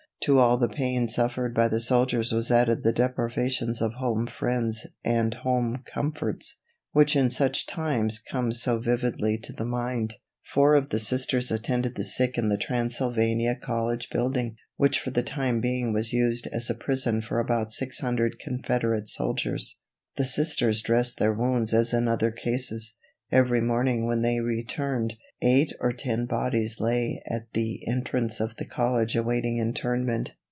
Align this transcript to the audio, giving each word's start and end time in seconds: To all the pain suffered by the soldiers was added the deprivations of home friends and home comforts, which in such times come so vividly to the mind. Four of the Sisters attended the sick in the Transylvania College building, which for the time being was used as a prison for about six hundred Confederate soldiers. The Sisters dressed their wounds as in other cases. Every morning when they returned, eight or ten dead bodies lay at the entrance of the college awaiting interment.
To 0.25 0.37
all 0.37 0.57
the 0.59 0.69
pain 0.69 1.07
suffered 1.07 1.55
by 1.55 1.67
the 1.67 1.79
soldiers 1.79 2.31
was 2.31 2.51
added 2.51 2.83
the 2.83 2.93
deprivations 2.93 3.81
of 3.81 3.93
home 3.93 4.27
friends 4.27 4.85
and 5.03 5.33
home 5.33 5.81
comforts, 5.83 6.59
which 6.91 7.15
in 7.15 7.31
such 7.31 7.65
times 7.65 8.19
come 8.19 8.51
so 8.51 8.77
vividly 8.77 9.39
to 9.39 9.51
the 9.51 9.65
mind. 9.65 10.17
Four 10.43 10.75
of 10.75 10.91
the 10.91 10.99
Sisters 10.99 11.49
attended 11.49 11.95
the 11.95 12.03
sick 12.03 12.37
in 12.37 12.49
the 12.49 12.57
Transylvania 12.59 13.55
College 13.55 14.11
building, 14.11 14.57
which 14.75 14.99
for 14.99 15.09
the 15.09 15.23
time 15.23 15.59
being 15.59 15.91
was 15.91 16.13
used 16.13 16.45
as 16.53 16.69
a 16.69 16.75
prison 16.75 17.23
for 17.23 17.39
about 17.39 17.71
six 17.71 17.99
hundred 18.01 18.37
Confederate 18.37 19.09
soldiers. 19.09 19.79
The 20.17 20.23
Sisters 20.25 20.83
dressed 20.83 21.17
their 21.17 21.33
wounds 21.33 21.73
as 21.73 21.95
in 21.95 22.07
other 22.07 22.29
cases. 22.29 22.95
Every 23.31 23.61
morning 23.61 24.05
when 24.07 24.23
they 24.23 24.41
returned, 24.41 25.15
eight 25.41 25.71
or 25.79 25.93
ten 25.93 26.25
dead 26.25 26.27
bodies 26.27 26.81
lay 26.81 27.21
at 27.25 27.53
the 27.53 27.79
entrance 27.87 28.41
of 28.41 28.57
the 28.57 28.65
college 28.65 29.15
awaiting 29.15 29.57
interment. 29.57 30.33